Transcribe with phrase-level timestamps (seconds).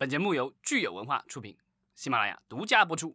[0.00, 1.54] 本节目由聚友文化出品，
[1.94, 3.14] 喜马拉雅独家播出。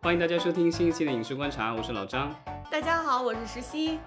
[0.00, 2.32] 欢迎大家收听新一期的影视观察，我是老张。
[2.70, 3.98] 大家好，我是石溪。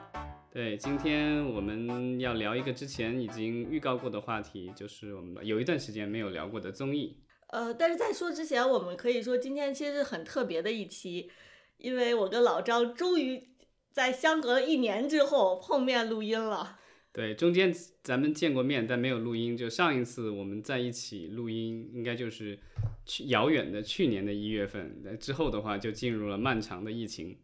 [0.49, 7.21] 对，今天我们要聊一个之前已经预告过的话题，就是我们有一段时间没有聊过的综艺。
[7.49, 11.29] 呃，但是在说之前，我们可以说今天其实是很特别的一期，
[11.75, 13.50] 因为我跟老张终于
[13.91, 16.79] 在相隔了一年之后碰面录音了。
[17.13, 19.57] 对，中间咱们见过面，但没有录音。
[19.57, 22.57] 就上一次我们在一起录音，应该就是
[23.05, 25.01] 去遥远的去年的一月份。
[25.03, 27.37] 那之后的话，就进入了漫长的疫情。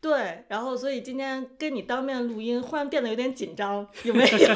[0.00, 4.54] 对，然后所以今天跟你当面录音，忽然变得有点紧张，有没有？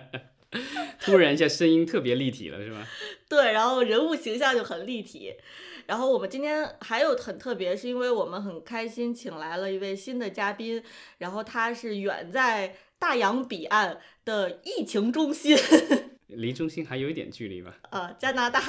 [1.00, 2.86] 突然一下，声音特别立体了，是吧？
[3.28, 5.34] 对，然后人物形象就很立体。
[5.86, 10.82] 然后我们今天还有很特别，是因为我们很开心，请来了一位新的嘉宾，
[11.18, 12.76] 然后他是远在。
[13.02, 15.56] 大洋彼岸的疫情中心，
[16.28, 17.76] 离中心还有一点距离吧？
[17.90, 18.62] 啊，加拿大。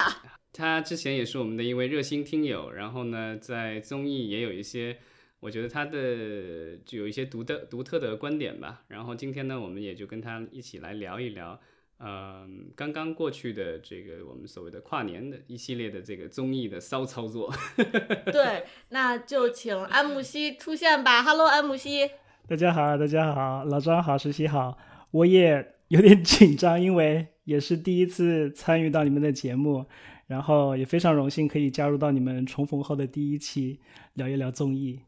[0.51, 4.97] 他之前也是我们的一位热心听友，然后呢，在综艺也有一些，
[5.39, 8.81] 我觉得他的就有一些独特独特的观点吧。
[8.87, 11.61] 然后今天呢，我们也就跟他一起来聊一聊，
[11.99, 17.53] 嗯，刚刚过去的这个我们所谓的跨年的一系列的这个综艺的骚操作。
[18.31, 21.23] 对，那就请安慕希出现吧。
[21.23, 22.09] Hello，安慕希。
[22.45, 24.77] 大家好，大家好，老张好，实习好，
[25.11, 29.85] 我也有点紧张，因为也是第一次参与到你们的节目，
[30.27, 33.79] 然后也非常荣幸可以加入到你们重逢后的第一期，
[34.15, 34.99] 聊一聊综艺。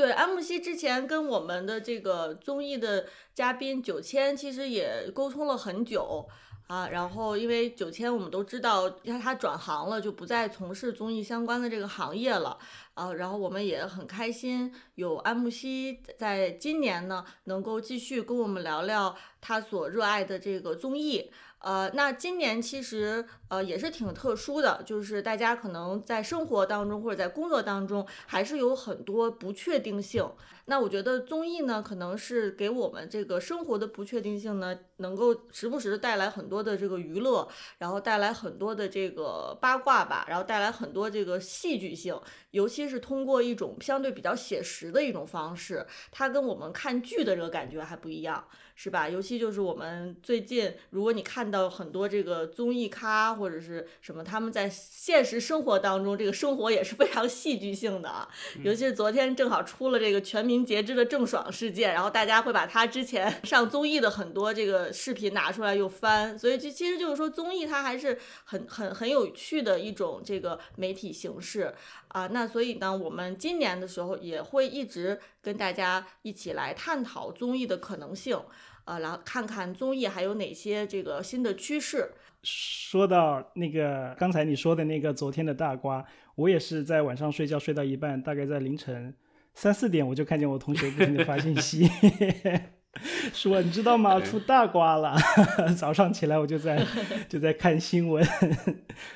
[0.00, 6.26] 对，安慕希之前跟我们的这个综艺的嘉宾九千其实也沟通了很久。
[6.68, 12.56] 啊，然后因为九千我们都知道，他他转行了，就不再从事综艺相关的这个行业了。
[12.94, 21.30] 啊，然后我们也很开心，有安慕希在今年呢，能够继续跟我们聊聊他所热爱的这个综艺。
[21.60, 30.26] 呃，那今年其实呃也是挺特殊的，就是大家可能在生活当中或者在工作当中还是有很多不确定性。
[30.66, 37.46] 那我觉得综艺呢，可能是给我们这个生活的不确定性呢，能够时不时的带来很多的这个娱乐，
[37.78, 42.18] 然后带来很多的这个八卦吧，然后带来很多这个戏剧性，
[42.52, 48.42] 尤其是通过一种相对比较写实的一种方式，它跟我们看剧的这个感觉还不一样。
[48.82, 49.06] 是吧？
[49.06, 58.28] 尤其就是我们最近，如果你看到很多这个综艺咖或者是什么，他们在现实生活当中，这个生活也是非常戏剧性的啊。
[58.62, 71.74] 尤其是昨天正好出了这个全民皆知的郑爽事件，然后大家会把他之前 上综艺的很多这个视频拿出来又翻，所以这其实就是说综艺它还是很很很有趣的一种这个媒体形式
[72.08, 72.26] 啊。
[72.28, 78.40] 那所以呢，我们今年的时候也会一直跟大家一起来探讨综艺的可能性。
[78.84, 82.10] 呃，然后看看综艺还有哪些这个新的趋势。
[82.42, 86.04] 说到那个刚才你说的那个昨天的大瓜，
[86.34, 89.14] 我也是在晚上睡觉睡到一半，大概在凌晨
[89.54, 91.86] 三四点，我就看见我同学不停的发信息。
[93.32, 94.20] 说你知道吗？
[94.20, 95.16] 出大瓜了！
[95.78, 96.84] 早上起来我就在
[97.28, 98.24] 就在看新闻，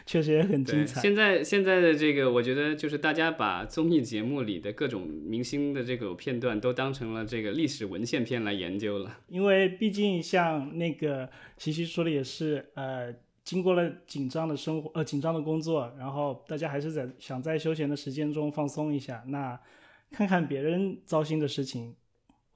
[0.07, 1.01] 确实也很精彩。
[1.01, 9.19] 现在现在的这个，我觉得就是大家把综艺节目里的各种明星的这个片段都当成了这个历史文献片来研究了。
[9.29, 13.13] 因为毕竟像那个西西说的也是，呃，
[13.43, 19.59] 经过了紧张的生活，呃，紧张的工作，然后大家还是在想在休闲的时间中放松一下，那
[20.13, 21.97] 看看别人糟心的事情。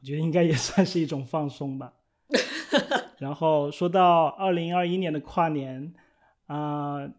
[0.00, 1.94] 我觉得应该也 算是一种放松吧。
[3.18, 5.92] 然后说到二零二一年的跨年，
[6.46, 7.10] 啊，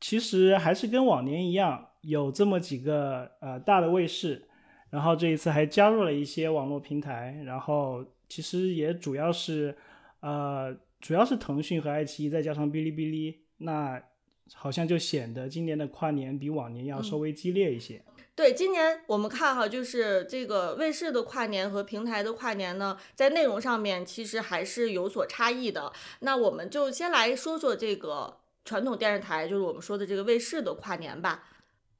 [0.00, 4.46] 其实还是跟往年一样，有这么几个呃大的卫视，
[4.90, 9.74] 然后这一次还加入了一些网络平台，然后其实也主要是
[10.20, 14.02] 呃主要是腾讯和爱奇艺，再加上哔哩哔哩，那
[14.52, 18.02] 好像就显得今年的跨年比往年要稍微激烈一些。
[18.36, 25.92] 对，今年我们看哈，就是这个卫视的跨年和平台的跨年呢，在内容上面其实还是有所差异的。
[26.18, 31.44] 那我们就先来说说这个传统电视台，就是我们说的这个卫视的跨年吧。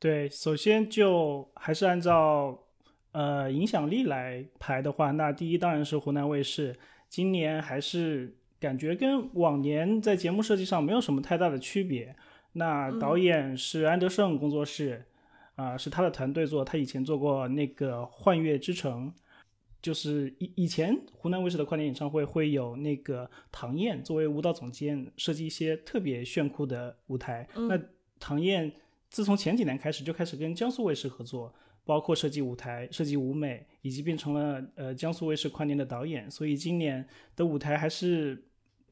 [0.00, 2.64] 对，首先就还是按照
[3.12, 6.76] 呃影响力来排的话，那第一当然是湖南卫视，
[7.08, 12.16] 今年还是感觉跟往年在节目设计上没有什么太大的区别。
[12.54, 15.04] 那导演是安德胜工作室。
[15.56, 19.06] 啊，是他的团队做，他以前做过那个《幻乐之城》，
[19.80, 27.46] 就是以以前湖南卫视的跨年演唱会会有那个唐燕作为舞蹈总监设计一些特别炫酷的舞台。
[27.54, 27.80] 那
[28.18, 28.72] 唐燕
[29.10, 31.54] 自从前几年开始就开始跟江苏卫视合作，
[31.84, 36.28] 包括设计舞台、设计舞美，以及变成了呃江苏卫视跨年的导演。
[36.28, 38.44] 所以今年的舞台还是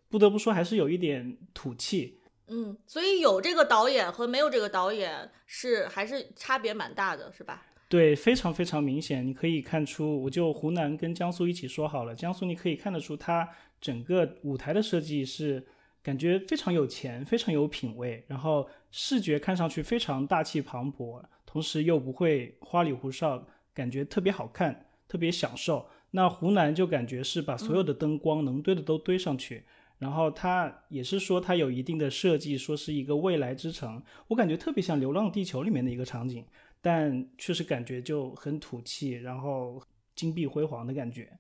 [0.09, 2.19] 不得不说还是有一点土气。
[2.53, 7.63] 嗯，所以有这个导演和没有这个导演是还是差别蛮大的，是吧？
[7.89, 12.15] 对，非常非常明显，你可以看出，我就湖南跟江苏一起说好了。
[12.15, 13.49] 江苏你可以看得出，它
[13.81, 15.67] 整个舞台的设计是
[16.03, 25.87] 感觉非常有钱，非常有品位，然后视觉看上去非常大气磅礴，同时又不会花里胡哨，感觉特别好看，特别享受。
[26.11, 29.65] 那湖南就感觉是把所有的灯光能堆的都堆上去。
[30.03, 36.45] 然后它也是说它有一定的设计，说是一个未来之城，我感觉特别像《流浪地球》里面的一个场景，
[36.81, 39.81] 但确实感觉就很土气，然后
[40.17, 41.31] 金碧辉煌的感觉。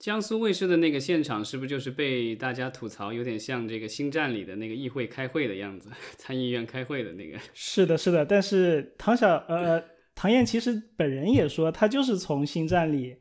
[0.00, 7.38] 江苏卫视的那个现场是不是就是被大家吐槽有点像这个星战里的那个议会开会的样子， 参议院开会的那个？
[7.54, 8.26] 是的，是的。
[8.26, 9.80] 但是唐小呃
[10.16, 13.16] 唐燕其实本人也说，他就是从星战里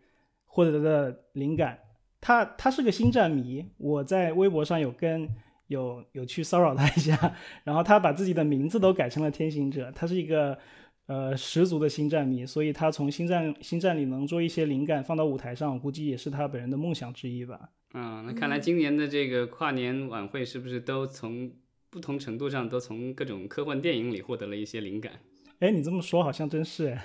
[0.46, 1.78] 获得的灵感。
[2.22, 5.30] 他他是个星战迷，我在微博上有跟
[5.68, 10.58] 有有去骚扰他一下，然后他把自己的名字都改成了天行者，他是一个
[11.08, 17.70] 呃十足的星战迷，所以他从星战星战里能做一些灵感放到舞台上，我估计也是他本人的梦想之一吧。
[17.94, 21.52] 嗯，那看来今年的这个跨年晚会是不是都从
[21.90, 25.14] 不同程度上都从各种科幻电影里获得了一些灵感？
[25.60, 27.04] 哎，你这么说好像真是哎。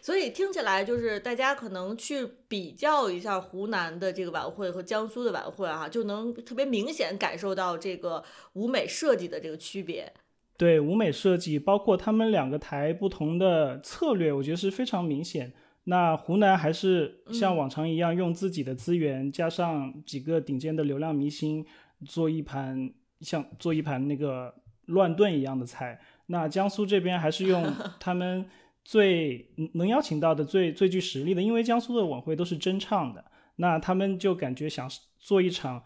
[0.00, 8.22] 所以听起来就是大家可能去比较一下湖南的这个晚会和江苏的晚会啊，就能特别明显感受到这个
[8.54, 10.12] 舞美设计的这个区别。
[10.56, 15.52] 对舞美设计，包括他们两个台不同的策略，我觉得是非常明显。
[15.84, 21.66] 那湖南还是像往常一样，用自己的资源加上几个顶尖的流量明星，
[22.06, 24.54] 做一盘像做一盘那个
[24.86, 26.00] 乱炖一样的菜。
[26.26, 28.46] 那江苏这边还是用 他们。
[28.84, 33.24] 最能邀请到的最最具实力的，因为江苏的晚会都是真唱的，
[33.56, 34.86] 那他们就感觉想
[35.18, 35.82] 做一场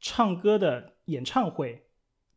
[0.00, 1.82] 唱歌的演唱会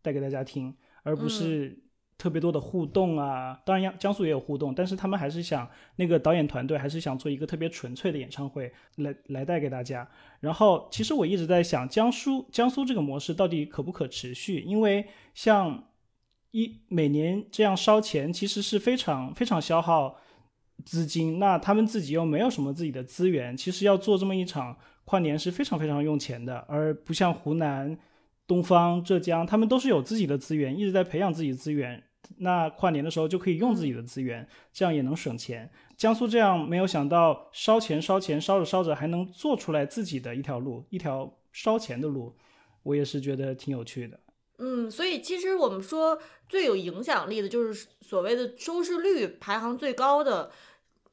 [0.02, 1.82] 带给大家听，而不是
[2.18, 3.62] 特别多的互动啊。
[3.66, 10.06] 当然，江江苏也有互动，但是他们还是想那个导演团队还是想做一个特别纯粹的演唱会来来带给大家。
[10.42, 14.60] 然后，其实我一直在想，江苏江苏这个模式到底可不可持续？
[14.60, 15.82] 因为像。
[16.54, 20.16] 一每年这样烧钱，其实是非常非常消耗
[20.86, 21.40] 资金。
[21.40, 26.64] 那他们自己又没有什么自己的资源，其实要做这么一场跨年是非常非常用钱的。
[26.68, 27.98] 而不像湖南、
[28.46, 32.04] 东方、浙江，他们都是有自己的资源，一直在培养自己的资源。
[32.38, 35.68] 那跨年的时候就可以用自己的资源，这样也能省钱。
[35.98, 42.36] 江苏这样没有想到烧钱烧钱烧着烧着还能做出来自己的一条路，一条烧钱的路，
[42.84, 44.20] 我也是觉得挺有趣的。
[44.60, 50.52] 嗯，所以其实我们说最有影响力的就是所谓的收视率排行最高的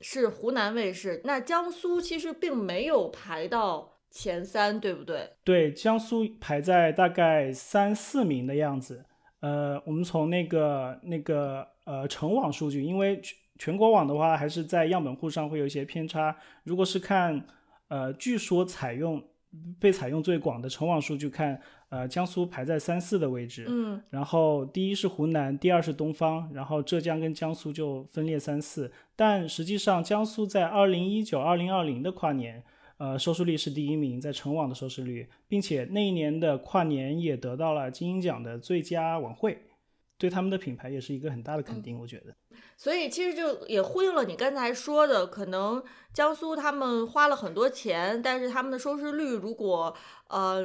[0.00, 5.30] 是湖南卫视，那江苏其实并没有排到前三，对不对？
[5.42, 9.04] 对，江苏排在大概三四名的样子。
[9.40, 13.20] 呃，我们从那个那个呃成网数据，因为
[13.58, 16.36] 全国网的话还是在样本户上会有一些偏差。
[16.64, 17.46] 如果是看
[17.88, 19.24] 呃，据说采用
[19.80, 21.60] 被采用最广的成网数据看。
[21.90, 28.92] 呃，江苏排在三四的位置，嗯，然后第一是湖南，第二是东方，然后浙江跟江苏就分列三四。
[29.16, 32.62] 但实际上，江苏在二零一九、二零二零的跨年，
[32.98, 39.60] 呃，收视率是第一名，在成网的收视率，并且那一年的跨年也得到了金鹰奖的最佳晚会，
[40.16, 42.32] 对他们的品牌也是一个很大的肯定，我觉得。
[42.76, 45.82] 所以其实就也呼应了你刚才说的，可能
[46.14, 49.92] 江苏他们花了很多钱，但是他们的收视率如果
[50.28, 50.64] 呃。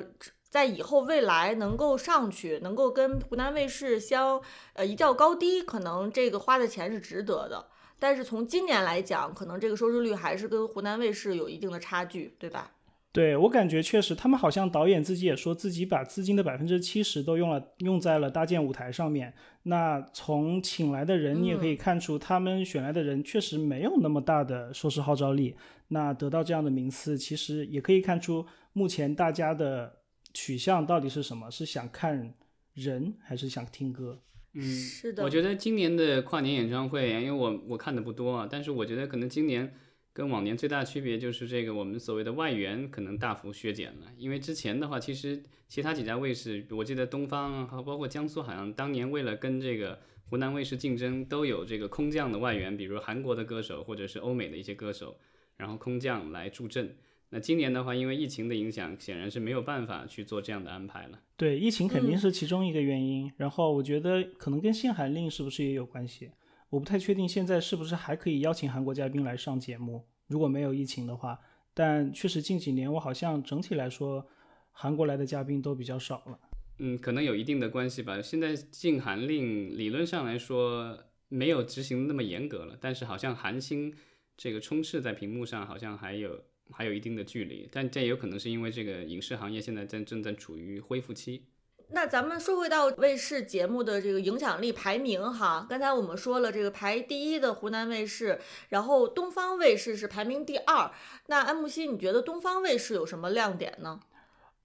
[0.55, 7.67] 在以后未来能够上去，能够跟湖南卫视相呃一较高低，可能这个花的钱是值得的。
[7.99, 12.71] 但是从今年来讲，可能这个收视率还是跟湖南卫视有一定的差距，对吧？
[13.11, 19.33] 对我感觉确实，他们好像导演自己也说自己把资金的百分之七十都用了用在了搭建舞台上面。
[19.63, 25.57] 那从请来的人，你也可以看出，他们选来的人确实没有那么大的收视号召力。
[25.89, 29.97] 那得到这样的名次，其实也可以看出目前大家的。
[30.35, 31.49] 取向到底是什么？
[31.49, 32.35] 是想看
[32.73, 34.21] 人还是想听歌？
[34.53, 35.23] 嗯，是的。
[35.23, 39.73] 我觉得今年的跨年演唱会，因为我我看的不多啊，但是我觉得可能今年
[40.11, 44.07] 跟往年最大区别就是这个我们所谓的外援可能大幅削减了。
[44.17, 49.99] 因为之前的话，其实其他几家卫视，我记得东方和包括江苏，好像当年为了跟这个
[50.29, 55.17] 湖南卫视竞争，都有这个空降的外援，比如韩国的歌手或者是欧美的一些歌手，
[55.55, 56.97] 然后空降来助阵。
[57.29, 61.19] 那今年的话，因为疫情的影响，显然是没有办法去做这样的安排了。
[61.35, 63.31] 对，疫情肯定是其中一个原因。
[63.37, 66.31] 然后我觉得可能跟限韩令是不是也有关系？
[66.69, 71.39] 我不太确定现在是不是还可以邀请韩国嘉宾来上节目，如果没有疫情的话。
[71.73, 74.25] 但确实近几年我好像整体来说，
[74.71, 76.39] 韩国来的嘉宾都比较少了。
[76.79, 78.21] 嗯，可能有一定的关系吧。
[78.21, 83.93] 现在禁韩令理论上来说没有执行那么严格了，但是好像韩星
[84.37, 86.41] 这个充斥在屏幕上，好像还有
[86.71, 87.69] 还有一定的距离。
[87.71, 91.45] 但这也有可能是因为这个影视行业现在正正在处于恢复期。
[91.89, 100.91] 那咱们说回到卫视节目的这个影响力排名哈，刚才我们说了这个排第一的湖南卫视，然后东方卫视是排名第二。
[101.27, 103.99] 那安慕希，你觉得东方卫视有什么亮点呢？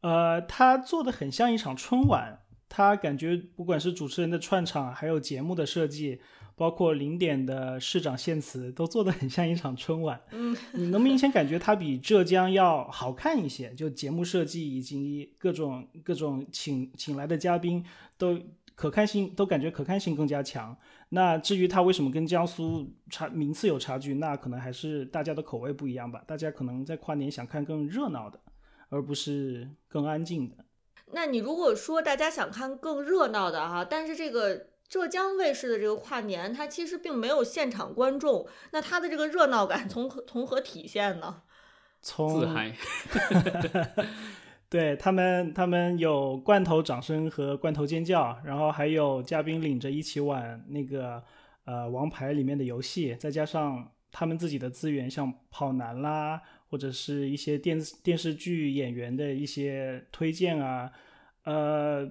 [0.01, 2.41] 呃，他做的很像一场春晚，
[2.71, 6.23] 他感觉不管是主持人的串场，还有节目的设计。
[6.61, 17.83] 包括零点的市长献词都做得很像一场春晚，嗯，你能明显感觉它比浙江要好看一些，就节目设计以及各种各种请请来的嘉宾
[18.19, 18.39] 都
[18.75, 20.77] 可看性都感觉可看性更加强。
[21.09, 26.23] 那至于它为什么跟江苏差名次有差距，那可能还是大家的口味不一样吧。
[26.27, 28.39] 大家可能在跨年想看更热闹的，
[28.91, 30.57] 而不是更安静的。
[31.13, 34.67] 那你如果说大家想看更热闹的哈，但是这个。
[34.91, 41.43] 浙江卫视的这个跨年，它其实并没有现场观众，那它的这个热闹感从何从何体现呢？
[42.03, 42.75] 从自嗨，
[44.69, 51.23] 对他们，他们有罐头掌声和罐头尖叫，然后还有嘉宾领着一起玩那个
[51.67, 60.91] 呃王牌里面的游戏，再加上他们自己的资源，像跑男啦，或者是一些电电视剧演员的一些推荐啊，
[61.45, 62.11] 呃，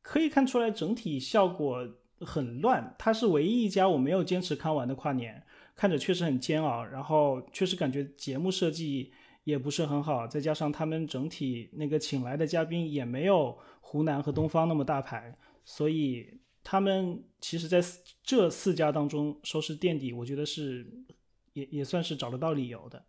[0.00, 1.86] 可以看出来整体效果。
[2.20, 5.42] 很乱，它是唯一一家我没有坚持看完的跨年，
[5.74, 9.12] 看着确实很煎熬，然后确实感觉节目设计
[9.44, 16.26] 也不是很好，再加上他们整体那个请来的嘉宾也没有湖南和东方那么大牌，所以
[16.64, 17.80] 他们其实在
[18.22, 20.86] 这四家当中收视垫底，我觉得是
[21.52, 23.04] 也也算是找得到理由的。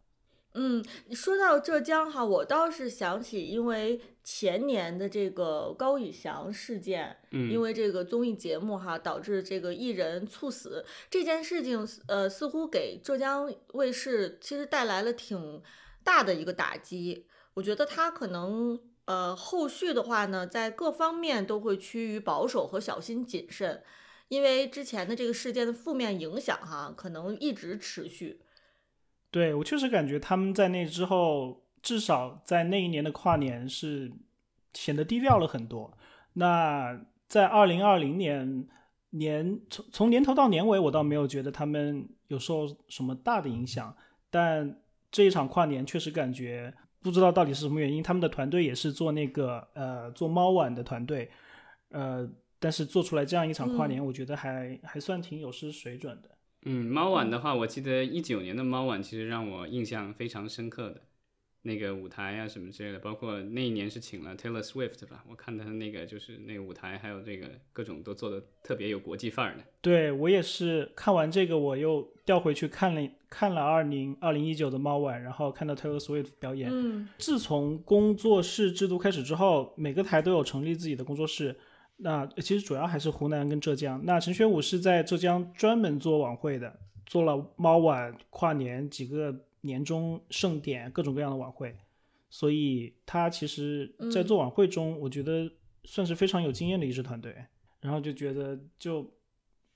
[0.60, 15.62] 嗯，说到浙江哈，我倒是想起，因为前年的这个高以翔事件，嗯，因为这个综艺节目哈，导致这个艺人猝死这件事情，呃，似乎给浙江卫视其实带来了挺
[16.04, 17.28] 大的一个打击。
[17.54, 23.84] 我觉得他可能呃后续的话呢，在各方面都会趋于保守和小心谨慎，
[24.30, 28.42] 因为之前的这个事件的负面影响哈，可能一直持续。
[29.30, 34.12] 对我确实感觉他们在那之后，至少在那一年的跨年是
[34.74, 35.96] 显得低调了很多。
[36.34, 38.68] 那在二零二零年
[39.12, 43.96] 年从从年头到年尾，我倒没有觉得他们有受什么大的影响。
[44.30, 44.80] 但
[45.12, 51.30] 这一场跨年确实感觉不知道到底是什么原因，他们的团队也是做那个呃做猫碗的团队，
[51.90, 52.30] 呃，
[52.60, 56.30] 但是做出来这样一场跨年，我觉得还还算挺有失水准的。
[56.68, 61.02] 嗯，猫晚的话，我记得一九年的猫晚其实让我印象非常深刻的，
[61.62, 69.64] 那个舞台啊什么之类的，包括那一年是请了 Taylor Swift 吧，我看他那个就是那个舞台，还有这个各种都做的特别有国际范儿的。
[69.82, 76.70] 对我也是看完这个，我又调回去看了看了二零二零一九的猫晚，然后看到 Taylor Swift 表演。
[76.70, 81.56] 嗯，自从工作室制度开始之后，每个台都有成立自己的工作室。
[81.98, 84.00] 那其实主要还是湖南跟浙江。
[84.06, 91.76] 那陈学武是在浙江专门做晚会的，做了猫晚、跨年几个年终盛典，各种各样的晚会。
[92.30, 95.52] 所以他其实，在做晚会中，我觉得
[95.84, 97.36] 算是非常有经验的一支团队。
[97.82, 99.10] 然后就觉得，就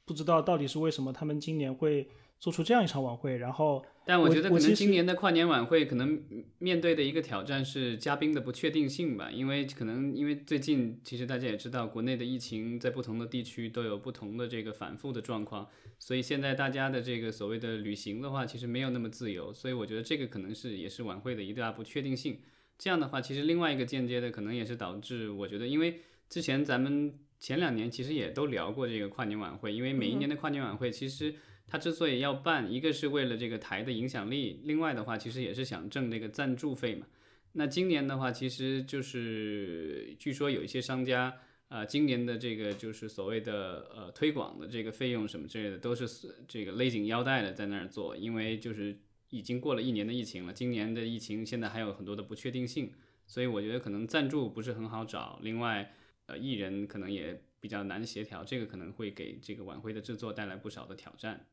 [0.05, 2.07] 不知道到底是为什么他们今年会。
[2.41, 6.23] 做出这样一场晚会，然后，但我觉得可能今年的跨年晚会可能
[6.57, 15.67] 面对的一个挑战是嘉宾的不确定性吧，因为可能因为最近其实大家也知道，国内的疫情在不同的地区都有不同的这个反复的状况，
[15.99, 22.39] 所以现在大家的这个所谓的旅行的话，其实没有那么自由，所以我觉得这个可能是也是晚会的一大不确定性。
[22.79, 31.35] 这样的话，其实另外一个间接的可能也是导致，我觉得因为之前咱们前两年其实也都聊过这个跨年晚会，因为每一年的跨年晚会其实。
[31.71, 37.07] 他之所以要办，一个是为了这个台的影响力，另外的话其实也是想挣那个赞助费嘛。
[37.53, 41.33] 那今年的话，其实就是据说有一些商家
[41.69, 46.05] 啊，今年的这个就是所谓的呃推广的这个费用什么之类的，都是
[46.45, 48.97] 这个勒紧腰带的在那儿做，因为就是
[49.29, 52.91] 已经过了一年的疫情了，今年的疫情现在还有很多的不确定性，
[53.25, 55.93] 所以我觉得可能赞助不是很好找，另外
[56.25, 61.45] 呃艺人可能也比较难协调，这个可能会给这个晚会的制作带来不少的挑战。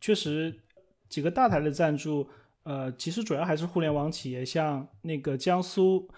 [0.00, 0.54] 确实，
[1.08, 2.26] 几个大台的赞助，
[2.62, 6.08] 呃，其实主要还是互联网企业，像那个江苏，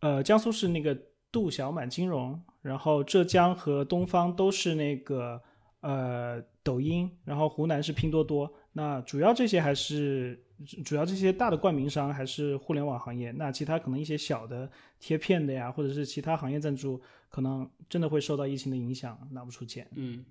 [0.00, 0.96] 呃，江苏是那个
[1.32, 5.40] 杜小满金融，然后浙江和东方都是那个
[5.80, 8.52] 呃抖音，然后湖南是拼多多。
[8.72, 10.38] 那主要这些还是
[10.84, 13.30] 主要这些大的冠名商还是互联网行业。
[13.32, 19.86] 那其他可能一些小的贴片的呀，或者是其他行业赞助，可能真的会受到疫情的影响，拿不出钱。
[19.94, 20.24] 嗯，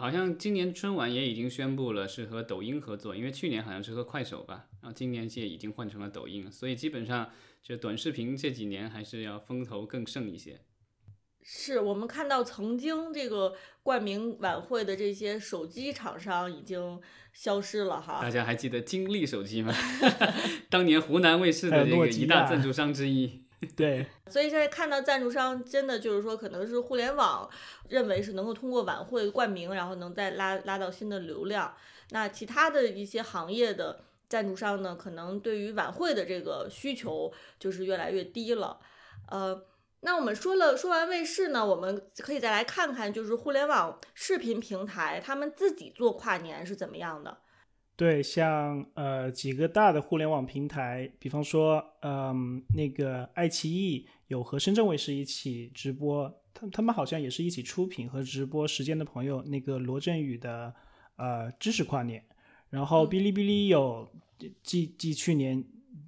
[0.00, 7.30] 好像今年春晚也已经宣布了是和抖音合作，因为去年好像是和快手吧，然后今年也已经换成了抖音，所以基本上
[7.62, 10.62] 就短视频这几年还是要风头更盛一些。
[11.42, 16.98] 是我们看到曾经这个冠名晚会的这些手机厂商已经
[17.34, 18.20] 消失了哈。
[18.22, 19.74] 大家还记得金立手机吗？
[20.70, 23.44] 当年湖南卫视的这个一大赞助商之一。
[23.76, 24.06] 对。
[24.28, 27.48] 所以现在看到赞助商真的就是说，可能是互联网
[27.88, 31.74] 认为是能够通过晚会冠名，然后能再拉拉到新的流量。
[32.10, 38.80] 那其他的一些行业的赞助商呢，可能对于晚会的这个需求就是越来越低了。
[39.30, 39.66] 呃。
[40.02, 47.36] 那我们说了，说完卫视呢，我们可以再来看看，就是互联网视频平台他们自己做跨年是怎么样的。
[48.00, 60.74] 对，像呃几个大的互联网平台，比方说，嗯，那个爱奇艺有和深圳卫视一起直播，他他们好像也是一起出品和直播时间的朋友，那个罗振宇的
[61.16, 62.24] 呃知识跨年，
[62.70, 64.10] 然后哔哩哔哩有
[64.62, 65.62] 继继去年。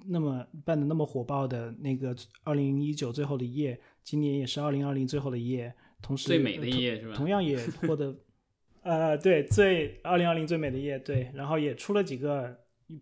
[0.04, 7.14] 那么办的那么火爆的那个二零一九最后的一页，今年也是二零二零最后的一页，同时最美的一页是吧？
[7.14, 7.56] 同样也
[7.86, 8.12] 获得，
[8.82, 12.58] 呃，对，最二零二零最美的夜，对，然后也出了几个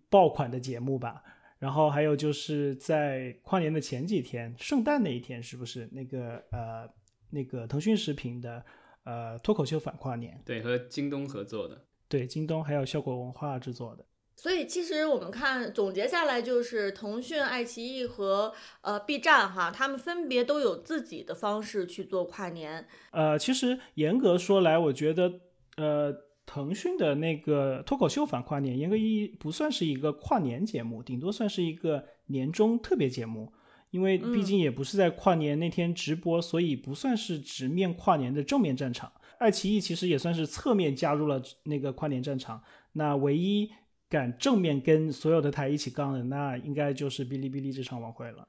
[0.08, 1.22] 爆款的节目吧。
[1.58, 6.88] 然后还有就是在跨年的前几天，圣诞那一天，是不是那个呃
[7.30, 8.64] 那个腾讯视频的
[9.04, 10.40] 呃脱口秀反跨年？
[10.44, 11.84] 对，和京东合作的。
[12.08, 14.04] 对，京东还有效果文化制作的。
[14.36, 22.86] 所以其实我们看总结下来，就是腾讯、爱奇艺和呃 B 站哈，他们分别都有自己的方式去做跨年。
[23.10, 25.30] 呃，其实严格说来，我觉得
[25.80, 33.52] 呃腾讯的那个脱口秀反跨年，严格意义不算是一个跨年节目，顶多算是一个年终特别节目，
[33.90, 39.10] 因为毕竟也不是在跨年那天直播，所以不算是直面跨年的正面战场。
[39.38, 42.62] 爱奇艺其实也算是侧面加入了那个跨年战场，
[42.92, 43.70] 那唯一。
[44.10, 48.48] 敢正面跟所有的台一起杠的，那应该就是哔哩哔哩这场晚会了。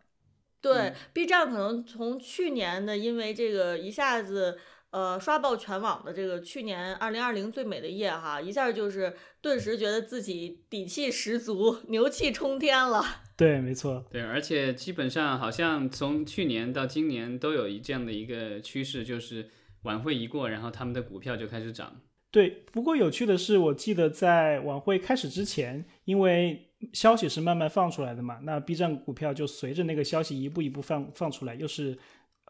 [0.60, 4.58] 对，B 站可能从去年的因为这个一下子
[4.92, 13.04] 呃刷爆全网的这个去年二零二零最美的夜哈，一下就是顿时觉得自己底气十足，牛气冲天了。
[13.36, 14.06] 对，没错。
[14.12, 19.50] 对，而且基本上好像从去年到今年都有一这样的一个趋势，就是
[19.84, 22.02] 晚会一过，然后他们的股票就开始涨。
[22.30, 31.98] 对，不过有趣的是，我记得在晚会开始之前，因为消息是慢慢放出来的嘛，那 B 站股票就随着那个消息一步一步放放出来，又是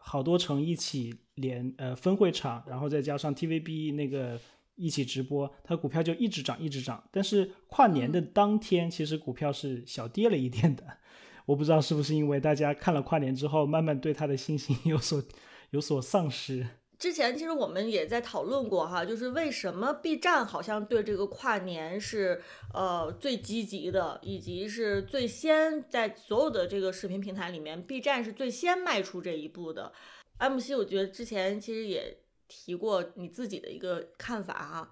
[0.04, 4.38] 好多城一起连呃分会场，然后再加上 TVB 那个
[4.74, 7.02] 一起直播，它股票就一直涨一直涨。
[7.10, 10.84] 但是跨年的当天，其实股票是小跌了一点的，
[11.46, 15.22] 我不知道是不是因为大家看了跨年之后，慢慢对它的信心有所
[15.70, 16.66] 有所丧失。
[17.02, 22.40] 之前其实我们也在讨论过哈，就是为什么 B 站好像对这个跨年是
[22.72, 29.92] 呃最积极的，以及是最先在所有的这个视频平台里面，B 站是最先迈出这一步的。
[30.38, 34.88] M C，我觉得之前其实也提过你自己的一个看法哈。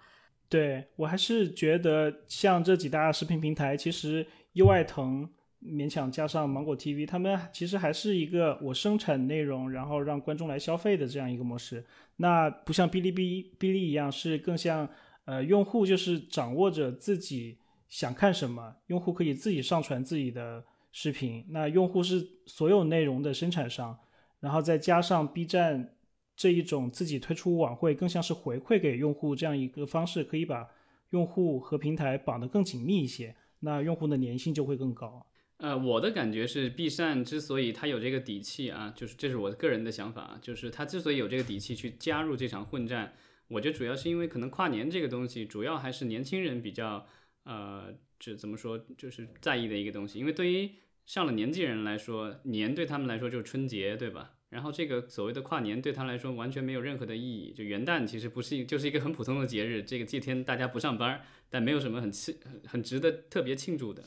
[0.48, 5.30] 对我还是觉得像这几大视频平台，其实优爱腾。
[5.62, 11.84] 勉强加上芒果 TV，他们其实还是一个我生产内容，然后让观众来消费的这样一个模式。
[12.16, 14.88] 那不像哔哩哔哔哩一样，是更像
[15.26, 21.44] 呃用户就是掌握着自己想看什么，用户可以自己上传自己的视频。
[21.50, 23.98] 那用户是所有内容的生产商，
[24.40, 25.94] 然后再加上 B 站
[26.34, 30.66] 这一种自己推出晚会，更像是回馈给用户这样一个方式，可以把
[31.10, 35.26] 用户和平台绑得更紧密一些，那用户的粘性就会更高。
[35.60, 43.12] 呃，我的感觉是，B 站之所以他有这个底气啊，就是这是我个人的想法，就是他之所以有这个底气去加入这场混战，
[43.48, 47.06] 我觉得主要是因为可能跨年这个东西，主要还是年轻人比较
[47.44, 50.18] 呃，这怎么说，就是在意的一个东西。
[50.18, 50.70] 因为对于
[51.04, 54.32] 上了年纪人来说，年对他们来说就是春节，对吧？
[54.48, 57.52] 然后这个所谓的跨年对他来说完全没有任何的意义。
[57.52, 61.20] 就元旦其实不是，就是一个很普通的节日，这个这天大家不上班，
[61.50, 62.34] 但没有什么很庆
[62.66, 64.02] 很值得特别庆祝的。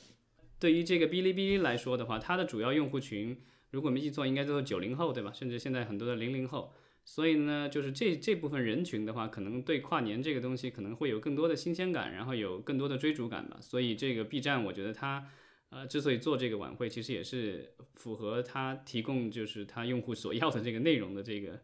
[0.64, 3.38] 对于这个哔哩哔哩来说的话，它的主要用户群，
[3.72, 5.30] 如果没记错，应该都是九零后，对吧？
[5.34, 6.72] 甚至现在很多的零零后。
[7.04, 13.58] 所以呢，就是这这部分人群的话，可能对跨年这个东西可能会有更多的新鲜感，然后有更多的追逐感吧。
[13.60, 15.28] 所以这个 B 站，我觉得它，
[15.70, 21.60] 呃，之所以做这个晚会，其实也是符合它提供就是它用户所要的这个内容的这个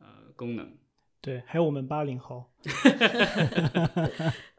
[0.00, 0.76] 呃功能。
[1.20, 2.50] 对，还有我们八零后。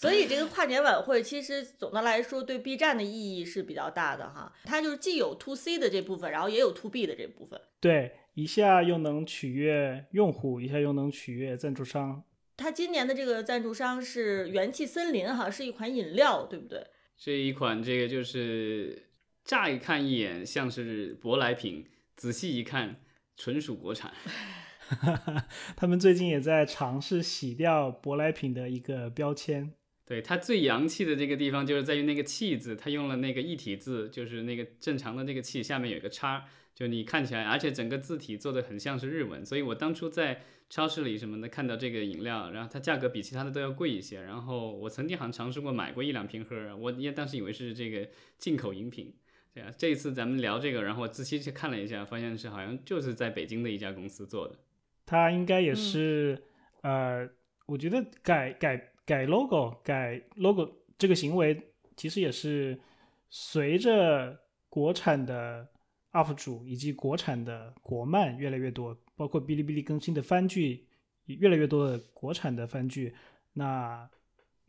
[0.00, 7.60] 所以这个跨年晚会其实总的来说对 B 站的意义是比较大的哈，它就是既有 To C 的这部分，然后也有 To B 的这部分。
[7.80, 12.22] 对，一下又能取悦用户，一下又能取悦赞助商。
[12.56, 16.86] 它今年的这个赞助商是元气森林哈，是一款饮料，对不对？
[17.16, 19.10] 这一款这个就是
[19.44, 21.84] 乍一看一眼像是舶来品，
[22.14, 23.00] 仔细一看
[23.36, 24.12] 纯属国产。
[25.76, 29.74] 他们最近也在尝试洗掉舶来品的一个标签。
[30.08, 39.44] 对它最洋气的这个地方，就是在于那个“气”字，它用了那个一体字，就是那个正常的那个“气”下面有一个叉，就你看起来，而且整个字体做的很像是日文。
[39.44, 40.40] 所以我当初在
[40.70, 44.22] 超市里什么的看到这个饮料，然后它价格比其他的都要贵一些。
[44.22, 49.14] 然后我曾经好像尝试过买过一两瓶喝，我也当时以为是这个进口饮品。
[49.52, 54.56] 对啊，这一次咱们聊这个，然后我仔细去看了一下，发现是好像就是在北京的一家公司做的。
[55.04, 56.44] 它应该也是，
[56.80, 57.28] 呃，
[57.66, 58.92] 我觉得改改。
[59.08, 61.58] 改 logo，改 logo 这个行为
[61.96, 62.78] 其实也是
[63.30, 65.66] 随着国产的
[66.12, 70.86] UP 主以及国产的国漫越来越多，包括哔哩哔哩更新的番剧
[71.24, 73.14] 越来越多的国产的番剧，
[73.54, 74.06] 那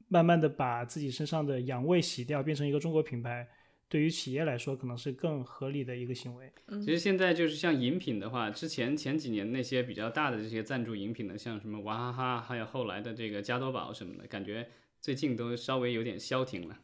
[0.08, 3.46] 慢慢的把自己身上的洋味洗掉，变成一个中国品牌。
[3.90, 6.54] 对于企业来说，可能是更合理的一个行为。
[6.80, 14.70] 其实现在就是像饮品的话，之前前几年那些比较大的这些赞助饮品的，像什么娃哈哈，还有后来的这个加多宝什么的，感觉
[15.02, 16.78] 最近都稍微有点消停了。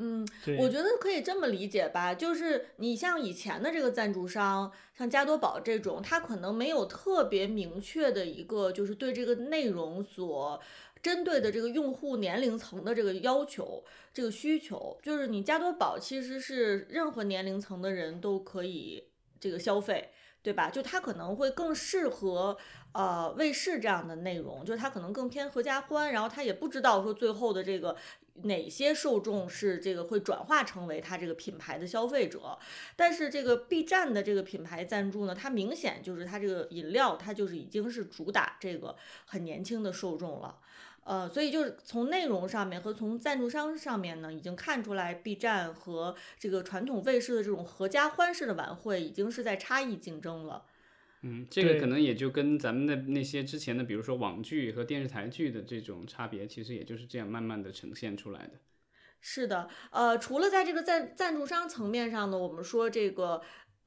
[0.00, 0.24] 嗯，
[0.60, 10.60] 我觉得可以这么理解吧，就是你像以前的这个赞助商，像加多宝这种，它可能没有特别明确的一个，就是对这个内容所。
[11.02, 19.04] 针对的这个用户年龄层的这个要求，这个需求，就是你加多宝其实是任何年龄层的人都可以
[19.38, 20.10] 这个消费，
[20.42, 20.70] 对吧？
[20.70, 22.56] 就它可能会更适合
[22.92, 27.96] 呃卫视这样的内容，就是它可能更偏合家欢，然后他也不知道说最后的这个
[28.42, 32.56] 哪些受众是这个会转化成为他这个品牌的消费者。
[32.96, 40.58] 但是这个 B 站的这个品牌赞助呢，它明显就是它这个饮料，它就是已经是主打这个很年轻的受众了。
[41.08, 50.64] 呃，所以就是从内容上面和从赞助商上面呢，已经看出来，B 站和这个传统卫视的这种合家欢式的晚会，已经是在差异竞争了。
[51.22, 58.52] 嗯，这个可能也就跟咱们的那些之前的，比如说网剧和电视台剧的这种差别，其实也就是这样慢慢的呈现出来的。
[59.22, 63.40] 是的，呃，除了在这个赞赞助商层面上呢，我们说这个。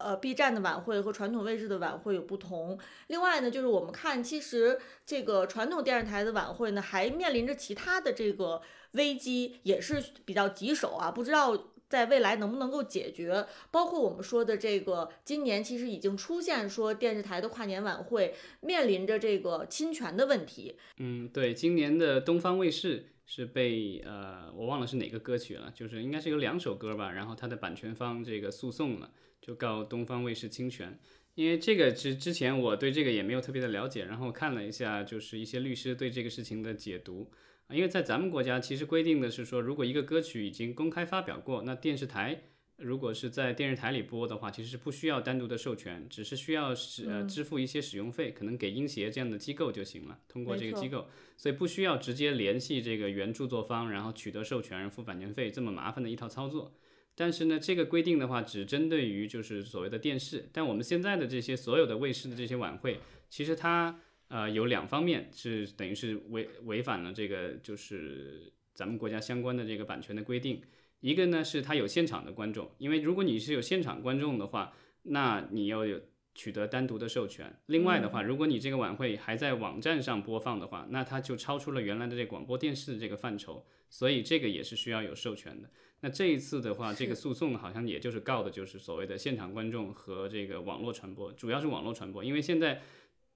[0.03, 2.77] 呃，B 站的晚会和传统卫视的晚会有不同。
[3.07, 8.61] 另外呢，就是我们看，其实这个传统电视台的晚会呢，还面临着其他的这个
[8.93, 11.11] 危机，也是比较棘手啊。
[11.11, 13.45] 不知道在未来能不能够解决。
[13.69, 20.75] 包括我们说的这个，今年其实已经出现说电视台的跨年晚会面临着这个侵权的问题。
[20.97, 29.11] 嗯，对，今年的东方卫视是被呃，我忘了是哪个歌曲了，就是应该是有两首歌吧，然后它的版权方这个诉讼了。
[29.41, 30.99] 就告东方卫视侵权，
[31.33, 37.31] 因为这个之之前我对这个也没有特别的了解，然后看了一下，就是一些律师对这个事情的解读。
[37.67, 42.43] 啊，因为在咱们国家其实规定的是说，如果一个歌曲已经公开发表过，那电视台
[42.77, 56.75] 如果是在电视台里播的话，其实是不需要单独的授权，只是需要使呃支付一些使用费，可能给音协这样的机构就行了，通过这个机构，所以不需要直接联系这个原著作方，然后取得授权付版权费这么麻烦的一套操作。
[57.15, 60.49] 但是呢，这个规定的话，只针对于就是所谓的电视。
[60.51, 70.61] 但我们现在的这些所有的卫视的这些晚会，其实它呃有两方面是等于是违违反了这个就是咱们国家相关的这个版权的规定。
[71.01, 75.99] 一个呢是它有现场的观众，因为如果你是有现场观众的话，那你要有
[76.33, 77.53] 取得单独的授权。
[77.65, 85.69] 另外的话，如果你这个晚会还在网站上播放的话，那它就超出了原来的这广播电视的这个范畴，所以这个也是需要有授权的。
[86.03, 92.81] 那这一次的话，这个诉讼好像也就是告的就是所谓的现场观众和这个网络传播，主要是网络传播，因为现在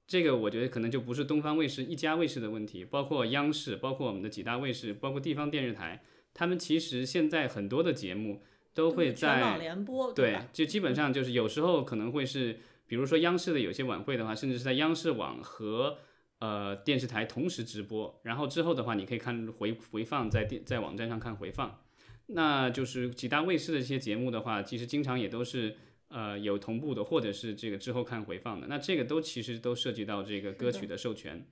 [0.08, 8.41] 这个我觉得可能就不是东方卫视一家卫视的问题，包括央视，包括我们的几大卫视，包括地方电视台，他们其实现在很多的节目
[8.73, 15.99] 都会在网联播，对，就基本上就是有时候可能会是，比如说央视的有些晚会的话，甚至是在央视网和
[16.39, 21.80] 呃电视台同时直播，然后之后的话，你可以看回回放在电在网站上看回放。
[22.27, 25.75] 那就是几大卫视的一些节目的话，其实经常也都是
[26.07, 28.67] 呃有同步的，或者是这个之后看回放的。
[28.67, 31.45] 那这个都其实都涉及到这个歌曲的授权。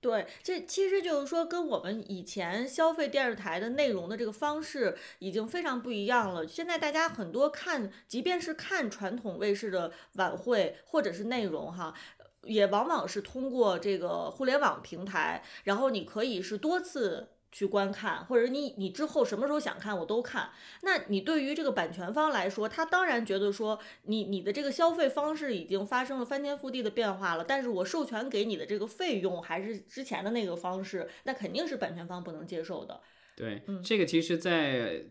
[0.00, 6.46] 对，这其实就是说跟我们以前消费电视台的内容的这个方式已经非常不一样了。
[6.46, 11.94] 现在大家很多看，即便是看传统卫视的晚会或者是内容哈。
[12.42, 17.30] 也往往是通过这个互联网平台，然后你可以是多次。
[17.54, 20.50] 去观看，或者你你之后什么时候想看我都看。
[20.82, 33.00] 那你对于这个版权方来说，他当然觉得说你你的这个消费方式已经发生了翻天覆地的变化了，但是我授权给你的这个费用还是之前的那个方式，那肯定是版权方不能接受的。
[33.36, 35.04] 对，这个其实，在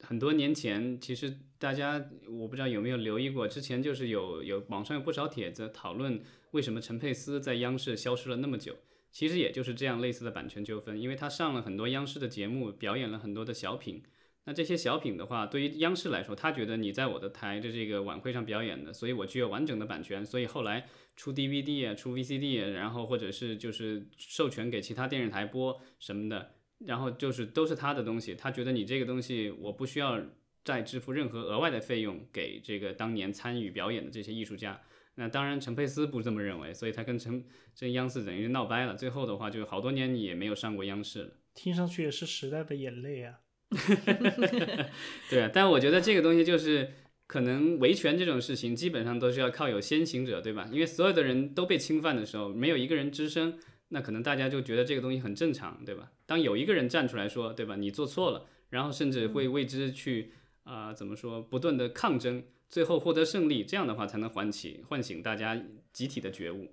[0.00, 8.76] 很多年前，其实大家我不知道有没有留意过，之前就是有有网上有不少帖子讨论为什么陈佩斯在央视消失了那么久。
[9.10, 14.02] 其实也就是这样类似的版权纠纷，因为他上了很多央视的节目，表演了很多的小品。
[14.44, 20.24] 那这些小品的话，对于央视来说，他觉得你在我的台的这个晚会上表演的，所以我具有完整的版权。
[20.24, 28.34] 所以后来出 DVD 啊，出 VCD，然后或者是就是授权给其他电视台播什么的，然后就是都是他的东西。
[28.34, 30.18] 他觉得你这个东西，我不需要
[30.64, 34.80] 再支付任何额外的费用给这个当年参与表演的这些艺术家。
[35.20, 38.94] 那当然，陈佩斯不这么认为，所以他跟陈这央视等于闹掰了。
[38.94, 41.30] 最后的话，就好多年也没有上过央视了。
[41.54, 43.40] 听上去也是时代的眼泪啊。
[45.28, 46.92] 对啊，但我觉得这个东西就是
[47.26, 50.68] 可能维权这种事情，基本上都是要靠有先行者，对吧？
[50.70, 56.12] 因为所有的人都被侵犯的时候，没有一个人吱声，那可能大家就觉得这个东西很正常，对吧？
[56.26, 57.74] 当有一个人站出来说，对吧？
[57.74, 60.30] 你做错了，然后甚至会为之去
[60.62, 62.44] 啊，怎么说，不断的抗争。
[62.68, 65.58] 最后获得胜利，这样的话才能唤起、唤醒大家
[65.92, 66.68] 集体的觉悟。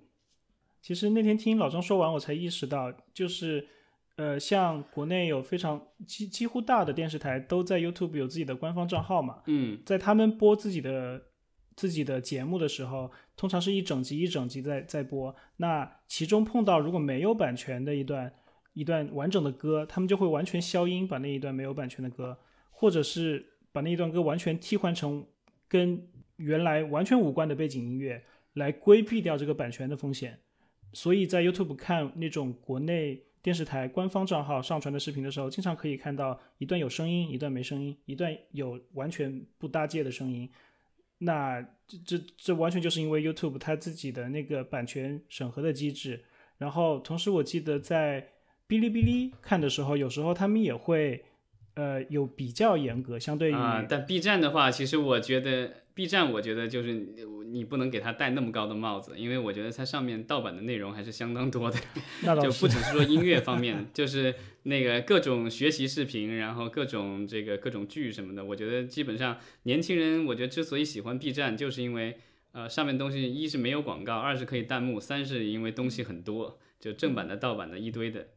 [0.82, 3.66] 其实那天听老张说完，我才意识到，就是，
[4.16, 9.42] 呃，像国内有非常几几乎大的电视台都在 YouTube 有自己的官方账号嘛。
[9.46, 11.20] 嗯，在他们播自己的
[11.74, 15.34] 自己的节目的时候，通常是一整集一整集在在播。
[15.56, 18.32] 那其中碰到如果没有版权的一段
[18.74, 22.38] 一段完整的歌，他们就会完全消音，把那一段没有版权的歌，
[22.70, 25.26] 或者是把那一段歌完全替换成。
[25.68, 28.22] 跟原来完全无关的背景音乐
[28.54, 30.38] 来规避掉这个版权的风险，
[30.92, 40.48] 所以在 YouTube 看那种国内电视台官方账号上传的视频的时候，经常可以看到一段有声音，一段没声音，一段有完全不搭界的声音。
[41.18, 46.24] 那这这这完全就是因为 YouTube 它自己的那个版权审核的机制。
[46.58, 48.20] 然后同时我记得在
[48.68, 51.24] 哔哩哔哩看的时候，有时候他们也会。
[51.76, 56.94] 呃，有比较严格，相对于啊，但 B 站的话，其实我觉得 B 站，我觉得就是
[57.52, 61.78] 你不能给他戴那么高的帽子，因为我觉得它上面盗版的内容还是相当多的
[62.42, 72.16] 就不只是说音乐方面，就是那个各种学习视频，然后各种这个各种剧什么的，我觉得基本上年轻人，我觉得之所以喜欢 B 站，就是因为
[72.52, 78.28] 呃上面东西一是没有广告，二是可以弹幕，三是因为东西很多，就正版的、盗版的一堆的。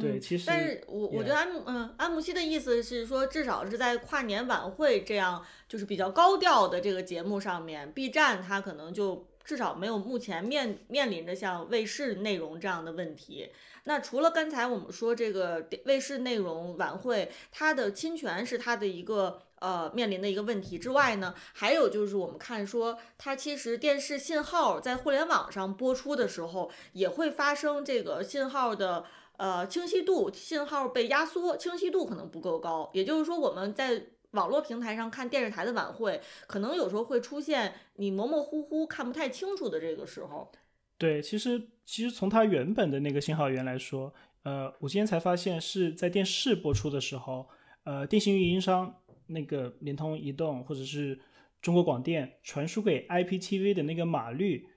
[0.00, 13.50] 对，其实，但是我我觉得安嗯安慕希的意思是说，至少是在跨年晚会这样就是比较高调的这个节目上面，B 站它可能就至少没有目前面面临着像卫视内容这样的问题。
[13.84, 29.04] 那除了刚才我们说这个卫视内容晚会，它的侵权是它的一个呃面临的一个问题之外呢，还有就是我们看说它其实电视信号在互联网上播出的时候，也会发生这个信号的。
[29.38, 32.90] 呃，清晰度信号被压缩，清晰度可能不够高。
[32.94, 40.50] 也就是说，我们在网络平台上看电视台的晚会，可能有时候会出现你模模糊糊看不太清楚的这个时候。
[40.98, 47.48] 对，其实其实从它原本的那个信号源来说，呃，我今天才发现是在电视播出的时候，
[47.84, 48.94] 呃，电信运营商
[49.26, 51.18] 那个联通、移动或者是
[51.60, 54.68] 中国广电传输给 IPTV 的那个码率，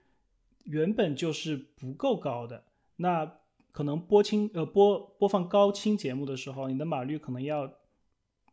[0.64, 2.66] 原本就是不够高的。
[2.98, 3.40] 那
[3.72, 7.72] 可能播清呃播播放高清节目的时候，你的码率可能要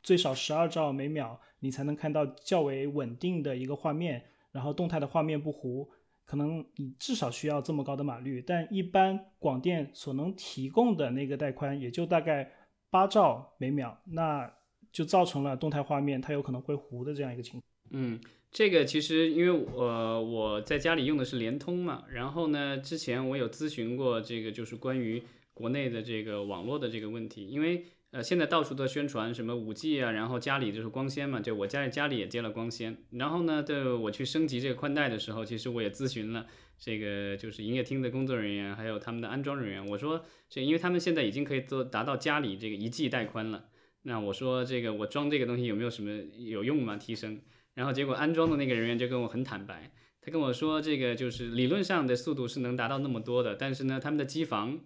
[0.03, 5.89] 最少十二兆每秒，你才能看到较为稳定的一个画面，然后动态的画面不糊，
[6.25, 8.43] 可能你至少需要这么高的码率。
[8.47, 12.53] 但一般广电所能提供的那个带宽也就大概
[12.91, 14.53] 八兆每秒，那
[14.93, 17.66] 就造成了动态画面它有可能会糊的这样一个情况。
[17.91, 18.21] 嗯。
[18.53, 25.23] 这个其实因为我我在家里用的是联通嘛，然后呢，之前我有咨询过这个就是关于
[25.53, 36.47] 国内的这个网络的这个问题，因为呃现在到处都宣传什么五 G 啊，然后家里就是光纤嘛，就我家里家里也接了光纤，然后呢，对我去升级这个宽带的时候，其实我也咨询了
[36.79, 43.67] 这个就是营业厅的工作人员，还有他们的安装人员，我说这因为他们现在已经可以做达到家里这个一 G 带宽了，
[44.05, 46.97] 那我说这个我装这个东西有没有什么有用吗？
[46.97, 47.39] 提升？
[47.77, 54.81] 然后结果安装的那个人员就跟我很坦白，他跟我说这个就是理论上的速度是能达到那么多的，但是呢，他们的机房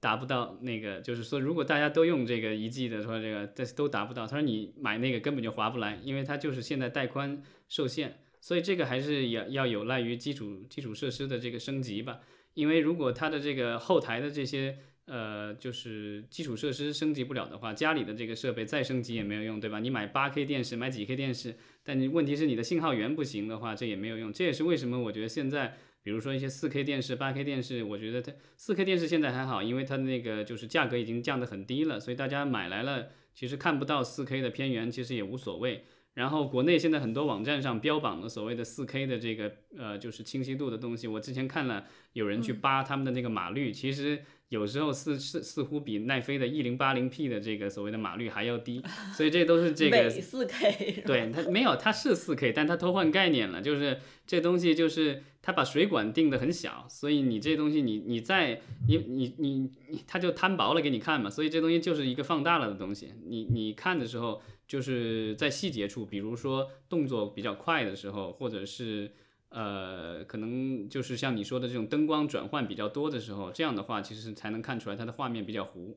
[0.00, 4.26] 达不到那个，就是说如果大家都用这个一 G 的说这个，但是都达不到。
[4.26, 12.20] 他说你买那个根本就划不来，因为它就是现在带宽受限，所以这个还是要要有赖于基础基础设施的这个升级吧。
[12.54, 19.80] 因为如果它的这个后台的这些呃就是基础设施升级不了的话，家里的这个设备再升级也没有用，对吧？
[19.80, 24.32] 你买八 K 电视，买几 K 电视，但你问题是你的信号源不行的话，这也没有用。
[24.32, 25.76] 这也是为什么我觉得现在。
[26.04, 35.84] 比如说一些四 K 电视、八 K 电视，我觉得它四 K 电视现在还好，因为它的那个就是价格已经降得很低了，所以大家买来了，其实看不到四 K 的片源，其实也无所谓。
[36.12, 44.22] 然后国内现在很多网站上标榜的所谓的四 K 的这个呃就是清晰度的东西，我之前看了有人去扒他们的那个码率，其实。
[44.50, 48.82] 有时候似似似乎比奈飞的一零八零 P 的这个所谓的码率还要低，
[49.16, 51.02] 所以这都是这个四 K。
[51.04, 69.10] 对它没有，它是四 K，但它偷换概念了，就是这东西就是它把水管定的很小，所以你这东西你你在你你你你它就摊薄了给你看嘛，所以这东西就是一个放大了的东西，你你看的时候就是在细节处，比如说动作比较快的时候，或者是。
[69.54, 75.96] 呃，可能就是像你说的这种灯光转换比较多的时候，这样的话其实才能看出来它的画面比较糊。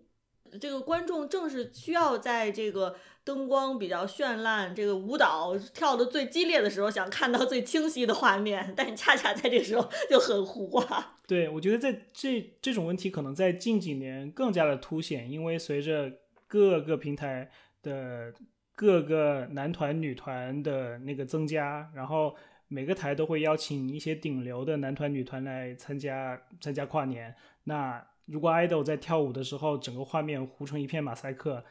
[0.62, 11.18] 这个观众正是需要在这个灯光比较绚烂、这个舞蹈跳的最激烈的时候，想看到最清晰的画面，但恰恰在这时候就很糊啊。
[11.28, 16.12] 对，我觉得在这这种问题可能在近几年更加的凸显，因为随着
[16.48, 17.50] 各个平台
[17.82, 18.32] 的
[18.76, 22.36] 各个男团、女团的那个增加，然后。
[22.68, 27.34] 每个台都会邀请一些顶流的男团、女团来参加参加跨年。
[27.64, 31.64] 那如果 idol 在跳舞的时候，整个画面糊成一片马赛克，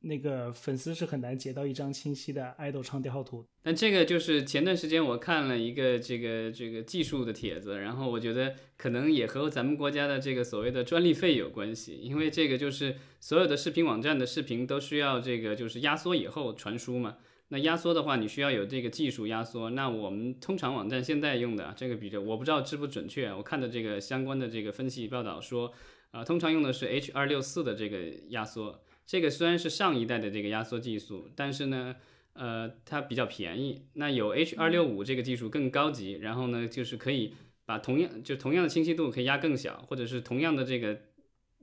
[0.00, 3.44] 那个粉丝是很难截到一张清晰的 idol 唱跳图。
[3.64, 17.16] 那这个就是前段时间我看了一个这个这个技术的帖子，然后我觉得可能也和咱们国家的这个所谓的专利费有关系，因为这个就是所有的视频网站的视频都需要这个就是压缩以后传输嘛。
[17.48, 19.70] 那压缩的话，你需要有这个技术压缩。
[19.70, 23.32] 那我们通常网站现在用的这个比较，我不知道知不准确。
[23.32, 25.72] 我看的这个相关的这个分析报道说，
[26.10, 27.98] 啊，通常用的是 H 二六四的这个
[28.30, 28.82] 压缩。
[29.06, 31.94] 这个虽然是上一代的这个压缩技术，但是呢，
[32.32, 33.86] 呃，它比较便宜。
[33.92, 40.98] 那有 H 二六五这个技术更高级，然后呢，就是可以把同样就同样的清晰度可以压更小，或者是同样的这个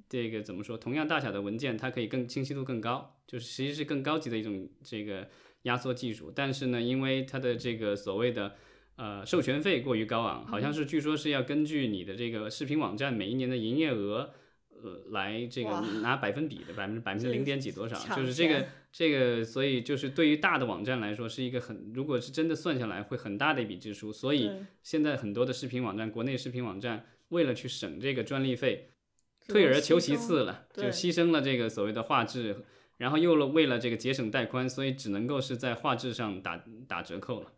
[0.07, 5.27] 这个怎么说，同样大小的文件，它可以更清晰度更高，就是实际是更高级的一种这个。
[5.63, 8.55] 压缩技术，但是呢，因为它的这个所谓的
[8.95, 14.31] 呃授权费过于高昂，好像是据说是要根据你的这个视频网站每一年的营业额，
[14.69, 15.69] 呃来这个
[16.01, 28.89] 拿百分比的百分之百分之零点几多少，就是这个这个，所以就是对于大的网站来说是一个很，如果是真的算下来会很大的一笔支出，所以现在很多的视频网站，国内视频网站为了去省这个专利费，
[29.47, 32.57] 退而求其次了，就牺牲了这个所谓的画质。
[32.97, 37.51] 然后又了为了这个节省带宽，所以只能够是在画质上打打折扣了。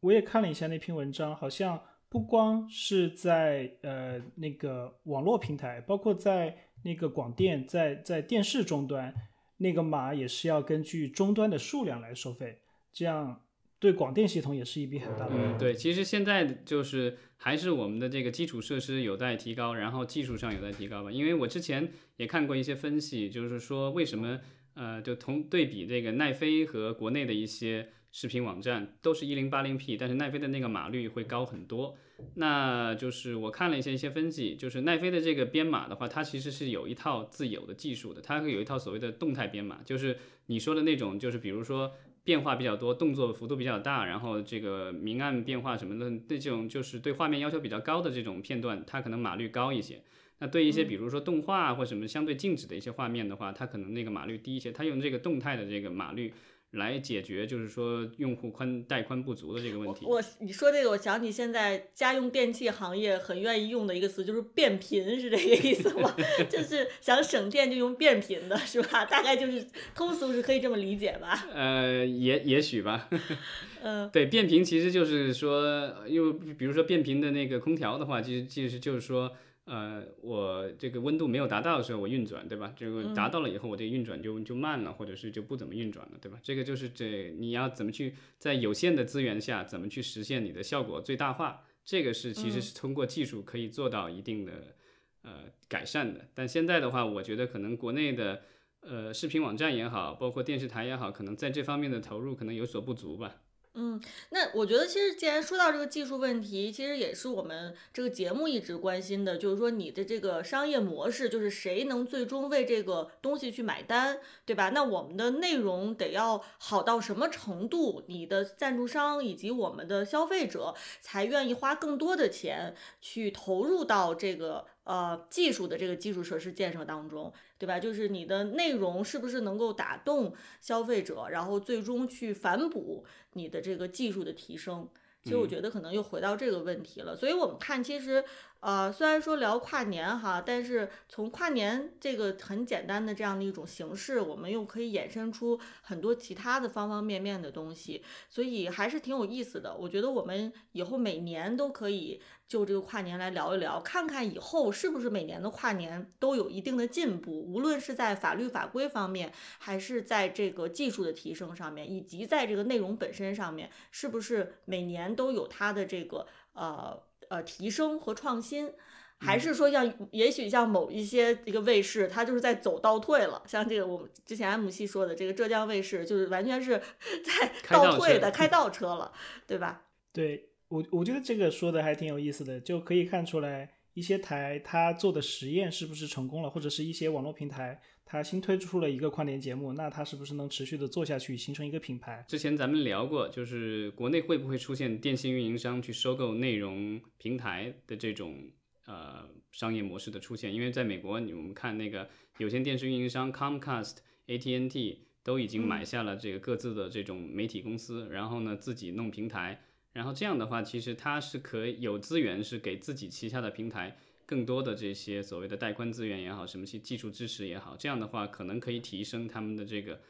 [0.00, 9.14] 我也看了一下那篇文章，好像不光是在呃那个网络平台，包括在那个广电，在在电视终端，
[9.58, 12.60] 那个码也是要根据终端的数量来收费，
[12.92, 13.42] 这样
[13.78, 15.32] 对广电系统也是一笔很大的。
[15.34, 21.12] 嗯，对，其实现在就是还是我们的这个基础设施有待提高，然后技术上有待提高吧。
[21.12, 24.40] 因为我之前也看过一些分析，就是说为什么。
[24.80, 31.98] 呃，就同对比这个奈飞和国内的一些视频网站，都是一零八零 P，但是奈飞的那个码率会高很多。
[32.36, 40.16] 那就是我看了一些一些分析，就是奈飞的这个编码的话，它其实是有一套自有的技术的，它会有一套所谓的动态编码，就是
[40.46, 41.92] 你说的那种，就是比如说
[42.24, 50.02] 变化比较多，动作幅度比较大，然后这个明暗变化什么的，这种就是对画面要求比较高的这种片段，它可能码率高一些。
[50.40, 56.32] 那对一些比如说动画或什么相对静止的一些画面的话，它可能那个码率低一些，它用这个动态的这个码率
[56.70, 60.06] 来解决，就是说用户宽带宽不足的这个问题。
[60.06, 66.14] 我你说这个，我想起现在家用电器行业很愿意用的一个词，就是变频，是这个意思吗？
[66.48, 69.04] 就是想省电就用变频的，是吧？
[69.04, 71.44] 大概就是通俗是可以这么理解吧？
[71.52, 73.10] 呃，也也许吧。
[73.82, 79.30] 嗯，对，变频其实就是说，又比如说变频的那个空调的话，其实其实就是说。
[79.66, 82.72] 呃，我这个温度没有达到的时候，我运转，对吧？
[82.76, 86.38] 这个达到了以后，我这个运转就就慢了，或者是就不怎么运转了，对吧？
[86.42, 91.62] 这个就是这你要怎么去在有限的资源下，怎么去实现你的效果最大化？
[91.84, 94.74] 这个是其实是通过技术可以做到一定的
[95.22, 96.26] 呃改善的。
[96.34, 98.42] 但现在的话，我觉得可能国内的
[98.80, 103.36] 呃视频网站也好，包括电视台也好，可能在这方面的投入可能有所不足吧。
[103.74, 104.00] 嗯，
[104.30, 114.70] 那我觉得其实既然说到这个技术问题，其实也是我们这个节目一直关心的，就是说你的这个商业模式，就是谁能最终为这个东西去买单，对吧？
[114.70, 127.32] 那我们的内容得要好到什么程度，你的赞助商以及我们的消费者才愿意花更多的钱去投入到这个呃技术的这个基础设施建设当中。
[127.60, 127.78] 对吧？
[127.78, 130.32] 就是你的内容是不是能够打动
[130.62, 134.88] 消费者，然后最终去反哺你的这个技术的提升？
[135.22, 137.14] 其实我觉得可能又回到这个问题了。
[137.14, 138.24] 所以我们看，其实。
[138.60, 149.74] 呃，虽然说聊跨年哈，但是从跨年这个很简单的这样的一种形式，我们又可以衍生出很多其他的方方面面的东西，所以还是挺有意思的。
[149.74, 167.02] 我觉得我们以后每年都可以就这个跨年来聊一聊，看看以后是不是每年的跨年都有一定的进步，无论是在法律法规方面，还是在这个技术的提升上面，以及在这个内容本身上面，是不是每年都有它的这个呃。
[167.30, 168.72] 呃，提升和创新，
[169.20, 173.40] 还是说像，也许像某一些一个卫视，它就是在走倒退了。
[173.46, 176.76] 像这个我们之前 M 系说的这个浙江卫视，就是完全是
[177.24, 179.12] 在倒退的，开倒车了，
[179.46, 179.84] 对吧？
[180.12, 187.80] 对我，我觉得这个说的还挺有意思的，就可以看出来一些台它做的实验是不是成功了，或者是一些网络平台。
[188.12, 192.24] 它新推出了一个跨年节目，那它是不是能持续的做下去，形成一个品牌？
[192.26, 198.50] 之前咱们聊过，就是国内会不会出现电信运营商去收购内容平台的这种
[198.86, 200.52] 呃商业模式的出现？
[200.52, 209.62] 因为在美国，我们看那个有线电视运营商 Comcast、AT&T 都已经买下了这个各自的这种媒体公司，然后呢自己弄平台，
[209.92, 213.96] 然后这样的话，其实它是可以有资源是给自己旗下的平台。
[214.24, 220.00] 更多的这些所谓的带宽资源也好，什么些技术支持也好，这样的话可能可以提升他们的这个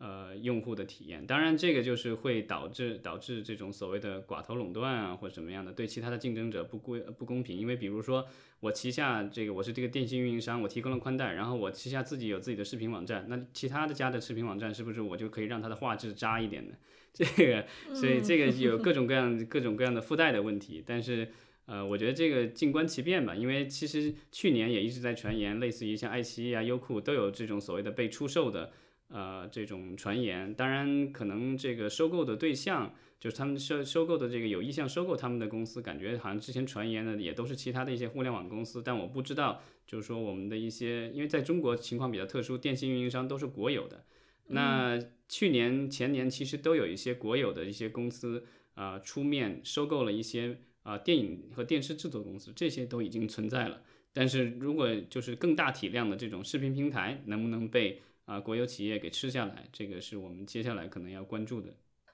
[0.00, 1.24] 呃用户的体验。
[1.24, 7.56] 当然，这个就是会导致导致这种所谓的寡头垄断啊，或者什么样的，对其他的竞争者不公不公平。
[7.56, 8.26] 因为比如说
[8.58, 16.74] 我旗下这个我是这个电信运营商，我提供了宽带，然后我旗下自己有自己的视频网站，那其他的家的视频网站是不是我就可以让它的画质渣一点呢？
[17.14, 21.28] 这个，所以这个 有各种各样各种各样的附带的问题，但是。
[21.66, 28.72] 呃，我觉得这个静观其变吧，因为其实去年也一直在传言，类似于像爱奇艺啊、优酷都有这种所谓的被出售的
[29.10, 30.54] 呃这种传言。
[30.54, 38.82] 当然，可能这个收购的对象就是他们收收购的这个有意向收购他们的公司，感觉好像之前传言的也都是其他的一些互联网公司。
[38.82, 44.04] 但我不知道，就是说我们的一些，因为在中国情况比较特殊，电信运营商都是国有的。
[44.46, 44.98] 那
[45.28, 48.44] 去年前年其实都有一些国有的一些公司
[48.74, 50.58] 啊出面收购了一些。
[50.82, 53.82] 啊，电影和电视制作公司这些都已经存在了，
[54.14, 58.00] 但是如果就是更大体量的这种视频平台，能不能被
[58.30, 61.68] 啊国有企业给吃下来，这个是我们接下来可能要关注的。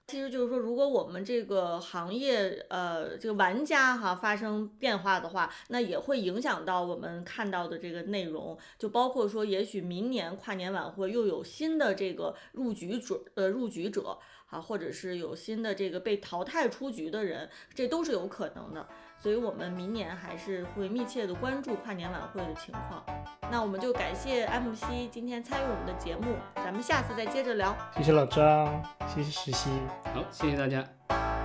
[0.07, 14.19] 其实就是说，如果我们这个行业呃这个玩家哈发生变化的话，那也会影响到我们看到的这个内容，就包括说，也许明年跨年晚会又有新的这个入局者呃入局者。
[14.47, 18.89] 啊，或者是有新的这个被淘汰出局的人，这都是有可能的。
[19.27, 23.05] 所以，我们明年还是会密切的关注跨年晚会的情况。
[23.51, 27.77] 那我们就感谢 M C 今天参与我们的节目，咱们下次再接着聊。
[27.97, 28.81] 谢谢老张，
[29.13, 29.69] 谢谢石溪，
[30.15, 31.36] 好，谢谢大家。